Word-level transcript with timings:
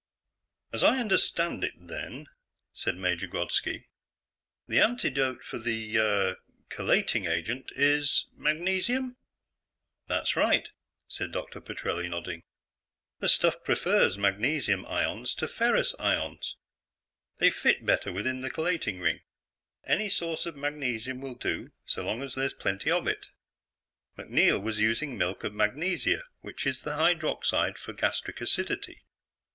"As 0.73 0.83
I 0.83 0.97
understand 0.97 1.63
it, 1.63 1.73
then," 1.77 2.25
said 2.73 2.97
Major 2.97 3.27
Grodski, 3.27 3.83
"the 4.67 4.79
antidote 4.79 5.43
for 5.43 5.59
the... 5.59 5.99
uh... 5.99 6.35
chelating 6.71 7.29
agent 7.29 7.71
is 7.75 8.25
magnesium?" 8.33 9.17
"That's 10.07 10.35
right," 10.35 10.67
said 11.07 11.31
Dr. 11.31 11.61
Petrelli, 11.61 12.09
nodding. 12.09 12.41
"The 13.19 13.27
stuff 13.27 13.63
prefers 13.63 14.17
magnesium 14.17 14.87
ions 14.87 15.35
to 15.35 15.47
ferrous 15.47 15.93
ions. 15.99 16.55
They 17.37 17.51
fit 17.51 17.85
better 17.85 18.11
within 18.11 18.41
the 18.41 18.49
chelating 18.49 19.01
ring. 19.01 19.19
Any 19.85 20.09
source 20.09 20.47
of 20.47 20.55
magnesium 20.55 21.21
will 21.21 21.35
do, 21.35 21.73
so 21.85 22.01
long 22.03 22.23
as 22.23 22.33
there's 22.33 22.55
plenty 22.55 22.89
of 22.89 23.05
it. 23.05 23.27
MacNeil 24.17 24.59
was 24.59 24.79
using 24.79 25.15
milk 25.15 25.43
of 25.43 25.53
magnesia, 25.53 26.23
which 26.39 26.65
is 26.65 26.81
the 26.81 26.95
hydroxide, 26.95 27.77
for 27.77 27.93
'gastric 27.93 28.41
acidity'. 28.41 29.03